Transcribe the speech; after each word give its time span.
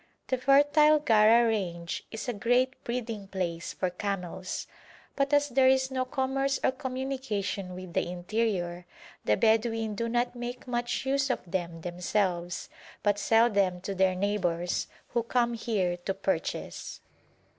The 0.29 0.39
fertile 0.39 0.97
Gara 0.97 1.47
range 1.47 2.03
is 2.09 2.27
a 2.27 2.33
great 2.33 2.83
breeding 2.83 3.27
place 3.27 3.71
for 3.71 3.91
camels, 3.91 4.65
but 5.15 5.31
as 5.31 5.49
there 5.49 5.67
is 5.67 5.91
no 5.91 6.05
commerce 6.05 6.59
or 6.63 6.71
communication 6.71 7.75
with 7.75 7.93
the 7.93 8.09
interior, 8.09 8.87
the 9.25 9.37
Bedouin 9.37 9.93
do 9.93 10.09
not 10.09 10.33
make 10.35 10.65
much 10.67 11.05
use 11.05 11.29
of 11.29 11.43
them 11.51 11.81
themselves, 11.81 12.67
but 13.03 13.19
sell 13.19 13.47
them 13.47 13.79
to 13.81 13.93
their 13.93 14.15
neighbours, 14.15 14.87
who 15.09 15.21
come 15.21 15.53
here 15.53 15.97
to 15.97 16.15
purchase. 16.15 17.01